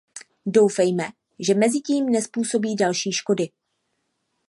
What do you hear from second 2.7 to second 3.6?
další škody.